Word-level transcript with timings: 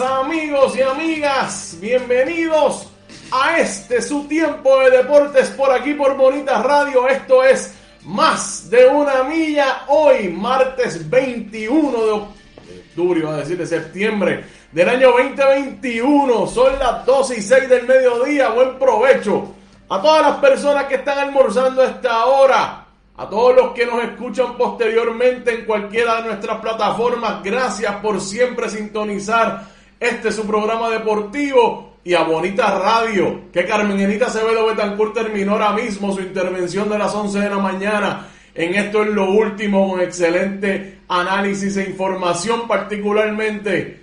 amigos 0.00 0.74
y 0.74 0.80
amigas. 0.80 1.76
Bienvenidos 1.78 2.88
a 3.30 3.58
este 3.58 4.00
su 4.00 4.24
tiempo 4.26 4.80
de 4.80 4.98
deportes 4.98 5.50
por 5.50 5.70
aquí 5.70 5.92
por 5.92 6.16
Bonita 6.16 6.62
Radio. 6.62 7.06
Esto 7.06 7.44
es 7.44 7.74
más 8.04 8.70
de 8.70 8.86
una 8.86 9.22
milla 9.24 9.82
hoy, 9.88 10.30
martes 10.30 11.08
21 11.10 12.04
de 12.06 12.12
octubre, 12.12 13.28
a 13.28 13.36
decir 13.36 13.58
de 13.58 13.66
septiembre 13.66 14.44
del 14.72 14.88
año 14.88 15.12
2021. 15.12 16.46
Son 16.46 16.78
las 16.78 17.04
12 17.04 17.36
y 17.38 17.42
6 17.42 17.68
del 17.68 17.86
mediodía. 17.86 18.48
Buen 18.48 18.78
provecho 18.78 19.54
a 19.90 20.00
todas 20.00 20.22
las 20.22 20.36
personas 20.38 20.86
que 20.86 20.94
están 20.94 21.18
almorzando 21.18 21.82
a 21.82 21.86
esta 21.86 22.24
hora 22.24 22.83
a 23.16 23.28
todos 23.28 23.54
los 23.54 23.72
que 23.72 23.86
nos 23.86 24.02
escuchan 24.02 24.56
posteriormente 24.56 25.54
en 25.54 25.64
cualquiera 25.64 26.16
de 26.16 26.28
nuestras 26.28 26.60
plataformas, 26.60 27.42
gracias 27.42 27.94
por 27.96 28.20
siempre 28.20 28.68
sintonizar 28.68 29.68
este 30.00 30.32
su 30.32 30.46
programa 30.46 30.90
deportivo 30.90 31.94
y 32.02 32.14
a 32.14 32.24
Bonita 32.24 32.76
Radio, 32.78 33.42
que 33.52 33.64
Carmen 33.64 33.98
Enita 33.98 34.26
Acevedo 34.26 34.66
Betancourt 34.66 35.14
terminó 35.14 35.52
ahora 35.52 35.72
mismo 35.72 36.12
su 36.12 36.20
intervención 36.20 36.88
de 36.90 36.98
las 36.98 37.14
11 37.14 37.38
de 37.38 37.48
la 37.48 37.58
mañana. 37.58 38.28
En 38.54 38.74
esto 38.74 39.02
es 39.02 39.08
lo 39.10 39.30
último, 39.30 39.90
con 39.90 40.00
excelente 40.00 40.98
análisis 41.08 41.76
e 41.76 41.88
información, 41.88 42.68
particularmente 42.68 44.00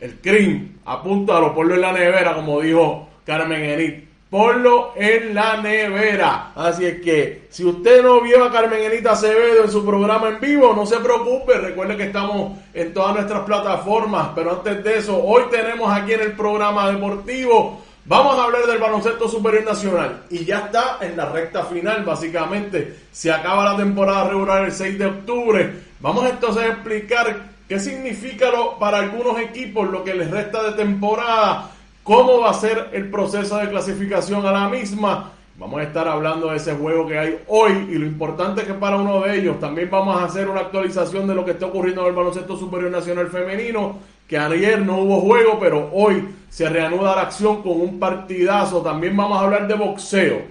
el 0.00 0.14
CRIM. 0.20 0.76
Apúntalo, 0.86 1.54
ponlo 1.54 1.74
en 1.74 1.80
la 1.80 1.92
nevera, 1.92 2.34
como 2.34 2.60
dijo 2.60 3.08
Carmen 3.24 3.62
Enita 3.62 4.05
ponlo 4.30 4.92
en 4.96 5.34
la 5.34 5.58
nevera. 5.58 6.52
Así 6.54 6.84
es 6.84 7.00
que 7.00 7.46
si 7.50 7.64
usted 7.64 8.02
no 8.02 8.20
vio 8.20 8.44
a 8.44 8.52
Carmen 8.52 8.82
Enita 8.82 9.12
Acevedo 9.12 9.64
en 9.64 9.70
su 9.70 9.84
programa 9.84 10.28
en 10.28 10.40
vivo, 10.40 10.72
no 10.74 10.84
se 10.84 10.98
preocupe, 10.98 11.54
recuerde 11.54 11.96
que 11.96 12.04
estamos 12.04 12.58
en 12.74 12.92
todas 12.92 13.14
nuestras 13.14 13.42
plataformas, 13.42 14.30
pero 14.34 14.52
antes 14.52 14.82
de 14.82 14.98
eso, 14.98 15.22
hoy 15.22 15.44
tenemos 15.50 15.90
aquí 15.92 16.12
en 16.12 16.20
el 16.20 16.32
programa 16.32 16.90
deportivo, 16.90 17.82
vamos 18.04 18.38
a 18.38 18.44
hablar 18.44 18.66
del 18.66 18.78
baloncesto 18.78 19.28
superior 19.28 19.64
nacional. 19.64 20.24
Y 20.30 20.44
ya 20.44 20.58
está 20.58 20.98
en 21.00 21.16
la 21.16 21.26
recta 21.26 21.64
final, 21.64 22.04
básicamente, 22.04 22.96
se 23.12 23.30
acaba 23.30 23.72
la 23.72 23.76
temporada 23.76 24.28
regular 24.28 24.64
el 24.64 24.72
6 24.72 24.98
de 24.98 25.06
octubre. 25.06 25.72
Vamos 26.00 26.28
entonces 26.28 26.64
a 26.64 26.68
explicar 26.68 27.54
qué 27.68 27.78
significa 27.78 28.50
lo, 28.50 28.78
para 28.78 28.98
algunos 28.98 29.38
equipos 29.40 29.88
lo 29.88 30.02
que 30.02 30.14
les 30.14 30.30
resta 30.30 30.62
de 30.64 30.72
temporada 30.72 31.70
cómo 32.06 32.40
va 32.40 32.50
a 32.50 32.54
ser 32.54 32.90
el 32.92 33.10
proceso 33.10 33.58
de 33.58 33.68
clasificación 33.68 34.46
a 34.46 34.52
la 34.52 34.68
misma. 34.68 35.32
Vamos 35.58 35.80
a 35.80 35.82
estar 35.82 36.06
hablando 36.06 36.50
de 36.50 36.56
ese 36.58 36.72
juego 36.76 37.04
que 37.04 37.18
hay 37.18 37.38
hoy 37.48 37.88
y 37.90 37.94
lo 37.98 38.06
importante 38.06 38.62
que 38.62 38.74
para 38.74 38.96
uno 38.96 39.22
de 39.22 39.36
ellos 39.36 39.58
también 39.58 39.90
vamos 39.90 40.16
a 40.16 40.24
hacer 40.24 40.48
una 40.48 40.60
actualización 40.60 41.26
de 41.26 41.34
lo 41.34 41.44
que 41.44 41.50
está 41.50 41.66
ocurriendo 41.66 42.02
en 42.02 42.08
el 42.08 42.14
baloncesto 42.14 42.56
superior 42.56 42.92
nacional 42.92 43.26
femenino, 43.26 43.98
que 44.28 44.38
ayer 44.38 44.82
no 44.82 44.98
hubo 44.98 45.20
juego, 45.20 45.58
pero 45.58 45.90
hoy 45.92 46.28
se 46.48 46.68
reanuda 46.68 47.16
la 47.16 47.22
acción 47.22 47.60
con 47.60 47.80
un 47.80 47.98
partidazo. 47.98 48.82
También 48.82 49.16
vamos 49.16 49.38
a 49.38 49.44
hablar 49.44 49.66
de 49.66 49.74
boxeo. 49.74 50.42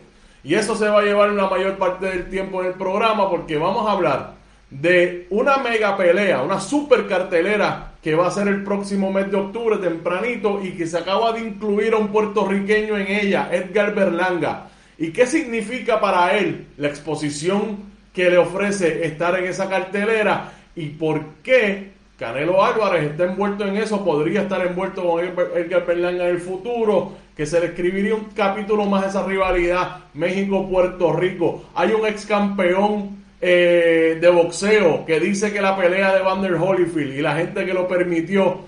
Y 0.43 0.55
eso 0.55 0.75
se 0.75 0.89
va 0.89 0.99
a 0.99 1.03
llevar 1.03 1.29
la 1.29 1.49
mayor 1.49 1.77
parte 1.77 2.07
del 2.07 2.29
tiempo 2.29 2.59
en 2.59 2.67
el 2.67 2.73
programa 2.73 3.29
porque 3.29 3.57
vamos 3.57 3.87
a 3.87 3.93
hablar 3.93 4.33
de 4.69 5.25
una 5.29 5.57
mega 5.57 5.95
pelea, 5.95 6.41
una 6.41 6.59
super 6.59 7.07
cartelera 7.07 7.93
que 8.05 8.13
va 8.13 8.27
a 8.27 8.31
ser 8.31 8.47
el 8.47 8.63
próximo 8.63 9.11
mes 9.11 9.31
de 9.31 9.37
octubre 9.37 9.77
tempranito 9.77 10.63
y 10.63 10.73
que 10.73 10.85
se 10.85 10.99
acaba 10.99 11.33
de 11.33 11.39
incluir 11.39 11.91
a 11.93 11.97
un 11.97 12.09
puertorriqueño 12.09 12.95
en 12.97 13.07
ella, 13.07 13.49
Edgar 13.51 13.95
Berlanga. 13.95 14.67
¿Y 14.99 15.09
qué 15.09 15.25
significa 15.25 15.99
para 15.99 16.37
él 16.37 16.67
la 16.77 16.87
exposición 16.87 17.77
que 18.13 18.29
le 18.29 18.37
ofrece 18.37 19.07
estar 19.07 19.39
en 19.39 19.45
esa 19.45 19.67
cartelera 19.67 20.51
y 20.75 20.89
por 20.89 21.19
qué 21.41 21.93
Canelo 22.19 22.63
Álvarez 22.63 23.09
está 23.09 23.23
envuelto 23.23 23.65
en 23.65 23.77
eso, 23.77 24.05
podría 24.05 24.43
estar 24.43 24.63
envuelto 24.63 25.03
con 25.03 25.25
Edgar 25.25 25.87
Berlanga 25.87 26.29
en 26.29 26.35
el 26.35 26.41
futuro, 26.41 27.13
que 27.35 27.47
se 27.47 27.59
le 27.59 27.65
escribiría 27.65 28.13
un 28.13 28.25
capítulo 28.35 28.85
más 28.85 29.01
de 29.01 29.07
esa 29.07 29.25
rivalidad 29.25 30.01
México-Puerto 30.13 31.11
Rico. 31.13 31.65
Hay 31.73 31.89
un 31.89 32.05
ex 32.05 32.27
campeón 32.27 33.24
eh, 33.47 34.17
de 34.19 34.27
boxeo 34.27 35.05
que 35.05 35.19
dice 35.19 35.53
que 35.53 35.61
la 35.61 35.77
pelea 35.77 36.15
de 36.15 36.23
Vander 36.23 36.55
Holyfield 36.55 37.13
y 37.13 37.21
la 37.21 37.35
gente 37.35 37.63
que 37.63 37.75
lo 37.75 37.87
permitió, 37.87 38.61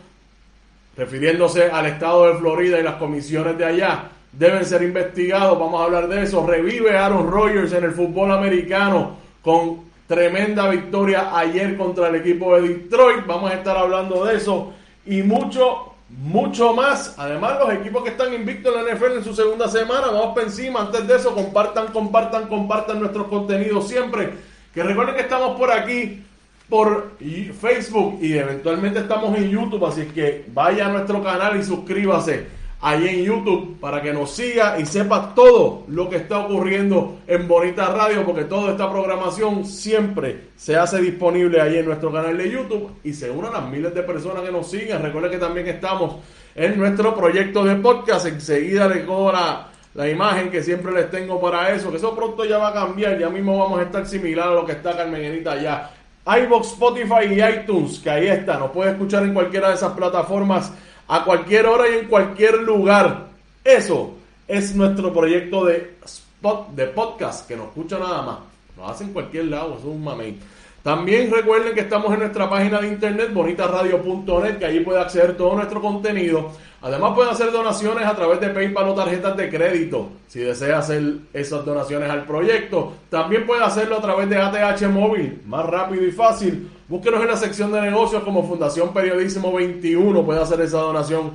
refiriéndose 0.96 1.64
al 1.64 1.88
estado 1.88 2.28
de 2.28 2.38
Florida 2.38 2.80
y 2.80 2.84
las 2.84 2.98
comisiones 2.98 3.58
de 3.58 3.66
allá, 3.66 4.12
deben 4.32 4.64
ser 4.66 4.84
investigados. 4.84 5.58
Vamos 5.58 5.82
a 5.82 5.86
hablar 5.86 6.08
de 6.08 6.22
eso. 6.22 6.46
Revive 6.46 6.96
Aaron 6.96 7.28
Rodgers 7.28 7.74
en 7.74 7.86
el 7.86 7.92
fútbol 7.92 8.32
americano 8.32 9.18
con 9.42 9.80
tremenda 10.06 10.70
victoria 10.70 11.36
ayer 11.36 11.76
contra 11.76 12.10
el 12.10 12.16
equipo 12.18 12.56
de 12.56 12.68
Detroit. 12.68 13.26
Vamos 13.26 13.50
a 13.50 13.56
estar 13.56 13.76
hablando 13.76 14.26
de 14.26 14.36
eso 14.36 14.74
y 15.08 15.24
mucho, 15.24 15.96
mucho 16.08 16.76
más. 16.76 17.16
Además, 17.18 17.58
los 17.58 17.74
equipos 17.74 18.04
que 18.04 18.10
están 18.12 18.32
invictos 18.32 18.76
en 18.76 18.86
la 18.86 18.94
NFL 18.94 19.18
en 19.18 19.24
su 19.24 19.34
segunda 19.34 19.68
semana, 19.70 20.06
vamos 20.12 20.36
para 20.36 20.46
encima. 20.46 20.82
Antes 20.82 21.08
de 21.08 21.16
eso, 21.16 21.34
compartan, 21.34 21.88
compartan, 21.88 22.48
compartan 22.48 23.00
nuestros 23.00 23.26
contenidos 23.26 23.88
siempre 23.88 24.56
que 24.78 24.84
recuerden 24.84 25.16
que 25.16 25.22
estamos 25.22 25.58
por 25.58 25.72
aquí, 25.72 26.22
por 26.70 27.18
Facebook 27.18 28.20
y 28.22 28.38
eventualmente 28.38 29.00
estamos 29.00 29.36
en 29.36 29.50
YouTube, 29.50 29.84
así 29.88 30.06
que 30.06 30.46
vaya 30.54 30.86
a 30.86 30.92
nuestro 30.92 31.24
canal 31.24 31.60
y 31.60 31.64
suscríbase 31.64 32.46
ahí 32.80 33.08
en 33.08 33.24
YouTube 33.24 33.80
para 33.80 34.04
que 34.04 34.14
nos 34.14 34.30
siga 34.36 34.80
y 34.80 34.86
sepa 34.86 35.34
todo 35.34 35.84
lo 35.88 36.08
que 36.08 36.18
está 36.18 36.38
ocurriendo 36.38 37.18
en 37.26 37.48
Bonita 37.48 37.88
Radio, 37.88 38.24
porque 38.24 38.44
toda 38.44 38.70
esta 38.70 38.88
programación 38.88 39.66
siempre 39.66 40.50
se 40.56 40.76
hace 40.76 41.02
disponible 41.02 41.60
ahí 41.60 41.78
en 41.78 41.86
nuestro 41.88 42.12
canal 42.14 42.38
de 42.38 42.52
YouTube 42.52 42.92
y 43.04 43.14
se 43.14 43.32
unan 43.32 43.54
las 43.54 43.68
miles 43.68 43.96
de 43.96 44.04
personas 44.04 44.44
que 44.44 44.52
nos 44.52 44.70
siguen. 44.70 45.02
Recuerden 45.02 45.32
que 45.32 45.40
también 45.40 45.68
estamos 45.70 46.18
en 46.54 46.78
nuestro 46.78 47.16
proyecto 47.16 47.64
de 47.64 47.78
podcast. 47.78 48.28
Enseguida 48.28 48.88
le 48.88 49.06
cobra 49.08 49.72
la 49.98 50.08
imagen 50.08 50.52
que 50.52 50.62
siempre 50.62 50.92
les 50.92 51.10
tengo 51.10 51.42
para 51.42 51.74
eso, 51.74 51.90
que 51.90 51.98
eso 51.98 52.16
pronto 52.16 52.46
ya 52.46 52.60
va 52.60 52.68
a 52.68 52.74
cambiar, 52.74 53.18
ya 53.18 53.30
mismo 53.30 53.58
vamos 53.58 53.80
a 53.80 53.82
estar 53.82 54.06
similar 54.06 54.50
a 54.50 54.52
lo 54.52 54.64
que 54.64 54.74
está 54.74 54.96
Carmenita 54.96 55.54
allá. 55.54 55.90
iBox, 56.24 56.74
Spotify 56.74 57.26
y 57.32 57.42
iTunes, 57.42 57.98
que 57.98 58.12
ahí 58.12 58.28
está, 58.28 58.60
nos 58.60 58.70
puede 58.70 58.92
escuchar 58.92 59.24
en 59.24 59.34
cualquiera 59.34 59.70
de 59.70 59.74
esas 59.74 59.94
plataformas 59.94 60.72
a 61.08 61.24
cualquier 61.24 61.66
hora 61.66 61.90
y 61.90 61.98
en 61.98 62.08
cualquier 62.08 62.60
lugar. 62.60 63.30
Eso 63.64 64.14
es 64.48 64.76
nuestro 64.76 65.12
proyecto 65.12 65.66
de 65.66 65.96
spot, 66.06 66.76
de 66.76 66.86
podcast, 66.86 67.48
que 67.48 67.56
nos 67.56 67.70
escucha 67.70 67.98
nada 67.98 68.22
más. 68.22 68.38
Nos 68.78 68.92
hace 68.92 69.04
en 69.06 69.14
cualquier 69.14 69.46
lado, 69.46 69.78
eso 69.80 69.90
es 69.90 69.96
un 69.96 70.04
mamey. 70.04 70.38
También 70.88 71.30
recuerden 71.30 71.74
que 71.74 71.82
estamos 71.82 72.14
en 72.14 72.20
nuestra 72.20 72.50
página 72.50 72.80
de 72.80 72.88
internet 72.88 73.34
bonitaradio.net, 73.34 74.58
que 74.58 74.64
allí 74.64 74.80
puede 74.80 75.02
acceder 75.02 75.36
todo 75.36 75.54
nuestro 75.54 75.82
contenido. 75.82 76.52
Además 76.82 77.12
pueden 77.14 77.34
hacer 77.34 77.52
donaciones 77.52 78.06
a 78.06 78.16
través 78.16 78.40
de 78.40 78.52
PayPal 78.52 78.88
o 78.88 78.94
tarjetas 78.94 79.36
de 79.36 79.50
crédito, 79.50 80.08
si 80.28 80.40
desea 80.40 80.78
hacer 80.78 81.04
esas 81.34 81.66
donaciones 81.66 82.10
al 82.10 82.24
proyecto. 82.24 82.94
También 83.10 83.46
puede 83.46 83.66
hacerlo 83.66 83.98
a 83.98 84.02
través 84.02 84.30
de 84.30 84.38
ATH 84.38 84.84
Móvil, 84.90 85.42
más 85.46 85.66
rápido 85.66 86.06
y 86.06 86.12
fácil. 86.14 86.72
Búsquenos 86.88 87.20
en 87.20 87.28
la 87.28 87.36
sección 87.36 87.70
de 87.74 87.82
negocios 87.82 88.24
como 88.24 88.48
Fundación 88.48 88.94
Periodismo 88.94 89.52
21, 89.52 90.26
puede 90.26 90.42
hacer 90.42 90.62
esa 90.62 90.78
donación 90.78 91.34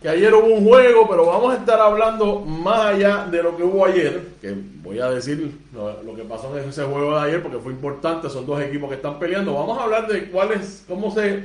Que 0.00 0.08
ayer 0.08 0.34
hubo 0.34 0.54
un 0.54 0.66
juego, 0.66 1.08
pero 1.08 1.26
vamos 1.26 1.54
a 1.54 1.56
estar 1.56 1.80
hablando 1.80 2.40
más 2.40 2.94
allá 2.94 3.26
de 3.30 3.42
lo 3.42 3.56
que 3.56 3.62
hubo 3.62 3.86
ayer, 3.86 4.28
que 4.40 4.54
voy 4.82 5.00
a 5.00 5.10
decir 5.10 5.58
lo, 5.72 6.14
que 6.14 6.22
pasó 6.22 6.56
en 6.58 6.68
ese 6.68 6.84
juego 6.84 7.14
de 7.14 7.26
ayer 7.26 7.42
porque 7.42 7.58
fue 7.58 7.72
importante, 7.72 8.28
son 8.28 8.46
dos 8.46 8.60
equipos 8.60 8.90
que 8.90 8.96
están 8.96 9.18
peleando. 9.18 9.54
Vamos 9.54 9.78
a 9.78 9.84
hablar 9.84 10.06
de 10.06 10.28
cuál 10.30 10.52
es, 10.52 10.84
cómo 10.86 11.10
se, 11.10 11.44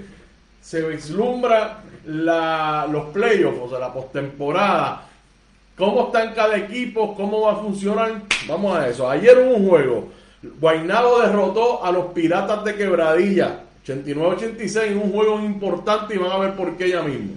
se 0.62 0.82
vislumbra 0.82 1.82
la, 2.06 2.88
los 2.92 3.06
playoffs, 3.08 3.60
o 3.62 3.70
sea, 3.70 3.80
la 3.80 3.94
postemporada, 3.94 5.08
cómo 5.78 6.08
están 6.08 6.34
cada 6.34 6.58
equipo, 6.58 7.16
cómo 7.16 7.42
va 7.42 7.54
a 7.54 7.56
funcionar. 7.56 8.22
Vamos 8.48 8.78
a 8.78 8.90
eso. 8.90 9.10
Ayer 9.10 9.38
hubo 9.38 9.56
un 9.56 9.70
juego. 9.70 10.10
Guaynabo 10.60 11.22
derrotó 11.22 11.86
a 11.86 11.92
los 11.92 12.08
Piratas 12.08 12.66
de 12.66 12.76
Quebradilla, 12.76 13.62
89-86, 13.86 14.82
en 14.88 14.98
un 14.98 15.12
juego 15.12 15.40
importante 15.40 16.16
y 16.16 16.18
van 16.18 16.32
a 16.32 16.38
ver 16.38 16.56
por 16.56 16.76
qué 16.78 16.90
ya 16.90 17.02
mismo. 17.02 17.34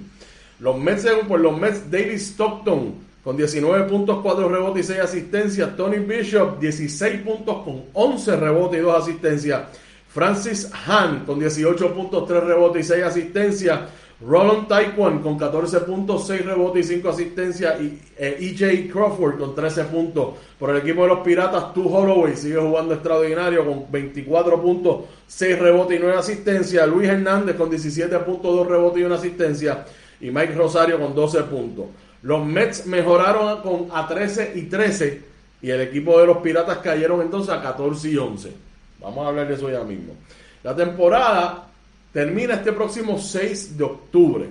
Los 0.65 0.79
Mets, 0.79 1.07
por 1.29 1.41
los 1.41 1.61
Mets, 1.61 1.91
David 1.91 2.15
Stockton 2.15 2.95
con 3.23 3.37
19 3.37 3.85
puntos, 3.87 4.21
4 4.23 4.49
rebotes 4.49 4.87
y 4.87 4.93
6 4.95 5.01
asistencias. 5.01 5.77
Tony 5.77 5.99
Bishop, 5.99 6.59
16 6.59 7.21
puntos 7.21 7.65
con 7.65 7.83
11 7.93 8.37
rebotes 8.37 8.81
y 8.81 8.83
2 8.83 9.03
asistencias. 9.03 9.63
Francis 10.09 10.71
Hahn 10.87 11.25
con 11.27 11.39
18 11.39 11.93
puntos, 11.93 12.27
3 12.27 12.45
rebotes 12.45 12.87
y 12.87 12.89
6 12.89 13.05
asistencias. 13.05 13.81
Roland 14.27 14.67
Taekwon 14.67 15.19
con 15.19 15.37
14 15.37 15.81
puntos, 15.81 16.27
6 16.29 16.47
rebotes 16.47 16.87
y 16.87 16.95
5 16.95 17.11
asistencias. 17.11 17.79
Y 17.83 17.99
EJ 18.17 18.63
e 18.63 18.89
Crawford 18.89 19.39
con 19.39 19.55
13 19.55 19.85
puntos. 19.85 20.29
Por 20.59 20.71
el 20.71 20.79
equipo 20.79 21.03
de 21.03 21.09
los 21.09 21.19
Piratas, 21.19 21.75
Tu 21.75 21.87
Holloway 21.87 22.37
sigue 22.37 22.57
jugando 22.57 22.95
extraordinario 22.95 23.67
con 23.67 23.85
24 23.93 24.63
puntos, 24.63 25.01
6 25.27 25.59
rebotes 25.59 25.99
y 25.99 26.01
9 26.01 26.17
asistencias. 26.17 26.89
Luis 26.89 27.07
Hernández 27.07 27.55
con 27.55 27.69
17 27.69 28.19
puntos, 28.21 28.57
2 28.57 28.67
rebotes 28.67 29.03
y 29.03 29.05
1 29.05 29.15
asistencia 29.15 29.85
y 30.25 30.31
Mike 30.31 30.55
Rosario 30.55 30.99
con 30.99 31.15
12 31.15 31.43
puntos. 31.43 31.85
Los 32.23 32.47
Mets 32.47 32.87
mejoraron 32.87 33.61
con 33.61 33.89
a 33.93 34.09
13 34.09 34.53
y 34.55 34.63
13 34.63 35.23
y 35.61 35.71
el 35.71 35.83
equipo 35.83 36.19
de 36.19 36.27
los 36.27 36.39
Piratas 36.39 36.79
cayeron 36.79 37.21
entonces 37.21 37.53
a 37.53 37.61
14 37.61 38.09
y 38.09 38.17
11. 38.17 38.53
Vamos 39.01 39.23
a 39.23 39.29
hablar 39.29 39.47
de 39.47 39.55
eso 39.55 39.71
ya 39.71 39.85
mismo. 39.85 40.15
La 40.63 40.75
temporada 40.75 41.69
termina 42.11 42.55
este 42.55 42.73
próximo 42.73 43.19
6 43.19 43.77
de 43.77 43.85
octubre. 43.85 44.49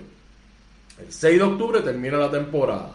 El 1.00 1.12
6 1.12 1.38
de 1.40 1.44
octubre 1.44 1.82
termina 1.82 2.18
la 2.18 2.30
temporada. 2.30 2.92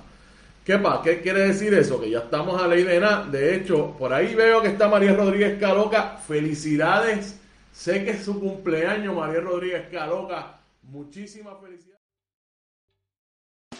¿Qué 0.64 0.78
pasa? 0.78 1.02
¿Qué 1.02 1.20
quiere 1.20 1.48
decir 1.48 1.74
eso? 1.74 2.00
Que 2.00 2.10
ya 2.10 2.18
estamos 2.18 2.62
a 2.62 2.68
ley 2.68 2.84
de. 2.84 3.00
De 3.32 3.56
hecho, 3.56 3.96
por 3.98 4.12
ahí 4.12 4.36
veo 4.36 4.62
que 4.62 4.68
está 4.68 4.88
María 4.88 5.14
Rodríguez 5.14 5.58
Caloca. 5.58 6.18
Felicidades. 6.18 7.40
Sé 7.72 8.04
que 8.04 8.12
es 8.12 8.24
su 8.24 8.38
cumpleaños, 8.38 9.16
María 9.16 9.40
Rodríguez 9.40 9.88
Caloca. 9.90 10.60
Muchísimas 10.82 11.54
felicidades. 11.60 11.97